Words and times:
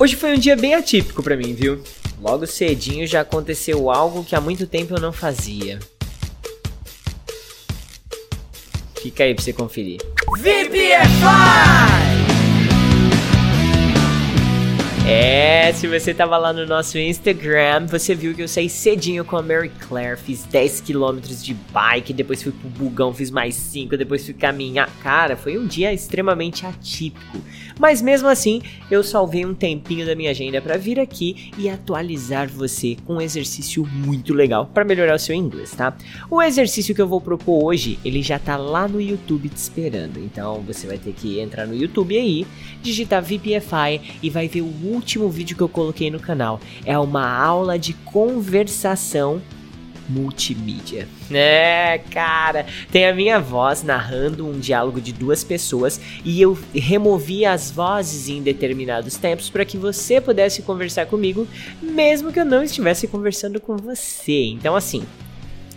Hoje 0.00 0.16
foi 0.16 0.34
um 0.34 0.38
dia 0.38 0.56
bem 0.56 0.72
atípico 0.72 1.22
para 1.22 1.36
mim, 1.36 1.52
viu? 1.52 1.84
Logo 2.22 2.46
cedinho 2.46 3.06
já 3.06 3.20
aconteceu 3.20 3.90
algo 3.90 4.24
que 4.24 4.34
há 4.34 4.40
muito 4.40 4.66
tempo 4.66 4.94
eu 4.94 5.00
não 5.00 5.12
fazia. 5.12 5.78
Fica 9.02 9.24
aí 9.24 9.34
pra 9.34 9.44
você 9.44 9.52
conferir. 9.52 10.00
VPFI! 10.38 12.19
É, 15.12 15.72
se 15.72 15.88
você 15.88 16.14
tava 16.14 16.38
lá 16.38 16.52
no 16.52 16.64
nosso 16.64 16.96
Instagram, 16.96 17.84
você 17.86 18.14
viu 18.14 18.32
que 18.32 18.42
eu 18.42 18.46
saí 18.46 18.68
cedinho 18.68 19.24
com 19.24 19.36
a 19.36 19.42
Mary 19.42 19.68
Claire, 19.88 20.16
fiz 20.16 20.44
10 20.44 20.82
km 20.82 21.18
de 21.20 21.52
bike, 21.52 22.12
depois 22.12 22.40
fui 22.40 22.52
pro 22.52 22.68
bugão, 22.68 23.12
fiz 23.12 23.28
mais 23.28 23.56
5, 23.56 23.96
depois 23.96 24.24
fui 24.24 24.34
caminhar. 24.34 24.88
Cara, 25.02 25.36
foi 25.36 25.58
um 25.58 25.66
dia 25.66 25.92
extremamente 25.92 26.64
atípico. 26.64 27.38
Mas 27.76 28.00
mesmo 28.00 28.28
assim, 28.28 28.62
eu 28.88 29.02
salvei 29.02 29.44
um 29.44 29.52
tempinho 29.52 30.06
da 30.06 30.14
minha 30.14 30.30
agenda 30.30 30.60
para 30.60 30.76
vir 30.76 31.00
aqui 31.00 31.50
e 31.58 31.68
atualizar 31.68 32.48
você 32.48 32.96
com 33.04 33.14
um 33.14 33.20
exercício 33.20 33.84
muito 33.86 34.32
legal 34.32 34.66
para 34.66 34.84
melhorar 34.84 35.16
o 35.16 35.18
seu 35.18 35.34
inglês, 35.34 35.72
tá? 35.72 35.96
O 36.30 36.40
exercício 36.40 36.94
que 36.94 37.02
eu 37.02 37.08
vou 37.08 37.20
propor 37.20 37.64
hoje, 37.64 37.98
ele 38.04 38.22
já 38.22 38.38
tá 38.38 38.56
lá 38.56 38.86
no 38.86 39.00
YouTube 39.00 39.48
te 39.48 39.56
esperando. 39.56 40.20
Então, 40.20 40.60
você 40.60 40.86
vai 40.86 40.98
ter 40.98 41.14
que 41.14 41.40
entrar 41.40 41.66
no 41.66 41.74
YouTube 41.74 42.16
aí, 42.16 42.46
digitar 42.80 43.22
VPFI 43.22 44.18
e 44.22 44.30
vai 44.30 44.46
ver 44.46 44.60
o 44.60 44.99
último 45.00 45.30
vídeo 45.30 45.56
que 45.56 45.62
eu 45.62 45.68
coloquei 45.68 46.10
no 46.10 46.20
canal. 46.20 46.60
É 46.84 46.96
uma 46.98 47.26
aula 47.26 47.78
de 47.78 47.94
conversação 47.94 49.40
multimídia. 50.08 51.08
É, 51.30 52.00
cara, 52.10 52.66
tem 52.90 53.06
a 53.06 53.14
minha 53.14 53.38
voz 53.38 53.82
narrando 53.82 54.46
um 54.46 54.58
diálogo 54.58 55.00
de 55.00 55.12
duas 55.12 55.42
pessoas 55.44 56.00
e 56.24 56.42
eu 56.42 56.58
removi 56.74 57.46
as 57.46 57.70
vozes 57.70 58.28
em 58.28 58.42
determinados 58.42 59.16
tempos 59.16 59.48
para 59.48 59.64
que 59.64 59.78
você 59.78 60.20
pudesse 60.20 60.62
conversar 60.62 61.06
comigo, 61.06 61.46
mesmo 61.80 62.32
que 62.32 62.40
eu 62.40 62.44
não 62.44 62.62
estivesse 62.62 63.06
conversando 63.06 63.60
com 63.60 63.76
você. 63.76 64.46
Então, 64.46 64.74
assim, 64.74 65.04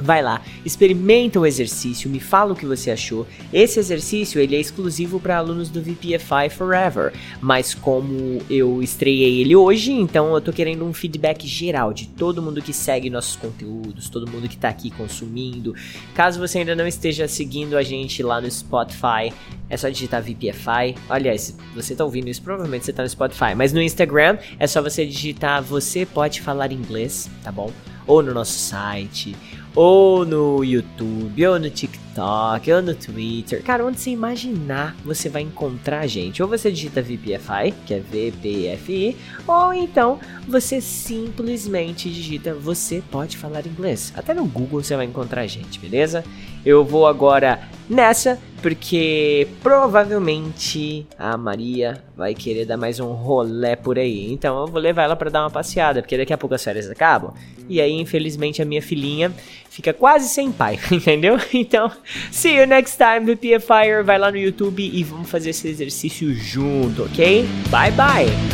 Vai 0.00 0.22
lá, 0.22 0.40
experimenta 0.64 1.38
o 1.38 1.44
exercício, 1.44 2.08
me 2.08 2.20
fala 2.20 2.52
o 2.52 2.56
que 2.56 2.64
você 2.64 2.90
achou. 2.90 3.26
Esse 3.52 3.78
exercício 3.78 4.40
ele 4.40 4.56
é 4.56 4.60
exclusivo 4.60 5.20
para 5.20 5.36
alunos 5.36 5.68
do 5.68 5.82
VPFI 5.82 6.48
Forever, 6.50 7.12
mas 7.40 7.74
como 7.74 8.40
eu 8.48 8.82
estreiei 8.82 9.40
ele 9.40 9.54
hoje, 9.54 9.92
então 9.92 10.34
eu 10.34 10.40
tô 10.40 10.52
querendo 10.52 10.84
um 10.84 10.92
feedback 10.92 11.46
geral 11.46 11.92
de 11.92 12.08
todo 12.08 12.40
mundo 12.42 12.62
que 12.62 12.72
segue 12.72 13.10
nossos 13.10 13.36
conteúdos, 13.36 14.08
todo 14.08 14.30
mundo 14.30 14.48
que 14.48 14.56
tá 14.56 14.70
aqui 14.70 14.90
consumindo. 14.90 15.74
Caso 16.14 16.40
você 16.40 16.58
ainda 16.58 16.74
não 16.74 16.86
esteja 16.86 17.28
seguindo 17.28 17.76
a 17.76 17.82
gente 17.82 18.22
lá 18.22 18.40
no 18.40 18.50
Spotify, 18.50 19.32
é 19.68 19.76
só 19.76 19.88
digitar 19.88 20.22
VPFI. 20.22 20.96
Aliás, 21.08 21.56
você 21.74 21.94
tá 21.94 22.04
ouvindo 22.04 22.28
isso, 22.28 22.42
provavelmente 22.42 22.86
você 22.86 22.92
tá 22.92 23.02
no 23.02 23.08
Spotify, 23.08 23.54
mas 23.54 23.72
no 23.72 23.82
Instagram 23.82 24.38
é 24.58 24.66
só 24.66 24.80
você 24.80 25.04
digitar 25.04 25.62
você 25.62 26.06
pode 26.06 26.40
falar 26.40 26.72
inglês, 26.72 27.28
tá 27.42 27.52
bom? 27.52 27.70
Ou 28.10 28.24
no 28.24 28.34
nosso 28.34 28.58
site, 28.58 29.36
ou 29.72 30.24
no 30.26 30.64
YouTube, 30.64 31.46
ou 31.46 31.60
no 31.60 31.70
TikTok, 31.70 32.72
ou 32.72 32.82
no 32.82 32.92
Twitter. 32.92 33.62
Cara, 33.62 33.84
onde 33.84 34.00
você 34.00 34.10
imaginar, 34.10 34.96
você 35.04 35.28
vai 35.28 35.42
encontrar 35.42 36.00
a 36.00 36.06
gente. 36.08 36.42
Ou 36.42 36.48
você 36.48 36.72
digita 36.72 37.00
VPFI, 37.00 37.72
que 37.86 37.94
é 37.94 38.00
VPFI, 38.00 39.16
ou 39.46 39.72
então 39.72 40.18
você 40.48 40.80
simplesmente 40.80 42.10
digita 42.10 42.52
você 42.52 43.00
pode 43.12 43.36
falar 43.36 43.64
inglês. 43.64 44.12
Até 44.16 44.34
no 44.34 44.44
Google 44.44 44.82
você 44.82 44.96
vai 44.96 45.06
encontrar 45.06 45.42
a 45.42 45.46
gente, 45.46 45.78
beleza? 45.78 46.24
Eu 46.66 46.84
vou 46.84 47.06
agora 47.06 47.60
nessa, 47.88 48.40
porque 48.60 49.48
provavelmente 49.62 51.06
a 51.18 51.36
Maria 51.36 52.02
vai 52.16 52.34
querer 52.34 52.64
dar 52.64 52.76
mais 52.76 53.00
um 53.00 53.12
rolé 53.12 53.76
por 53.76 53.98
aí. 53.98 54.32
Então 54.32 54.60
eu 54.60 54.66
vou 54.66 54.80
levar 54.80 55.04
ela 55.04 55.16
para 55.16 55.30
dar 55.30 55.42
uma 55.42 55.50
passeada, 55.50 56.02
porque 56.02 56.16
daqui 56.16 56.32
a 56.32 56.38
pouco 56.38 56.54
as 56.54 56.62
férias 56.62 56.88
acabam. 56.90 57.32
E 57.68 57.80
aí, 57.80 57.92
infelizmente, 57.92 58.60
a 58.60 58.64
minha 58.64 58.82
filhinha 58.82 59.32
fica 59.70 59.92
quase 59.92 60.28
sem 60.28 60.50
pai, 60.50 60.78
entendeu? 60.90 61.38
Então, 61.54 61.90
see 62.32 62.56
you 62.56 62.66
next 62.66 62.98
time, 62.98 63.24
VPFire. 63.24 64.02
Vai 64.04 64.18
lá 64.18 64.30
no 64.30 64.36
YouTube 64.36 64.82
e 64.82 65.04
vamos 65.04 65.30
fazer 65.30 65.50
esse 65.50 65.68
exercício 65.68 66.34
junto, 66.34 67.04
ok? 67.04 67.44
Bye 67.70 67.92
bye! 67.92 68.49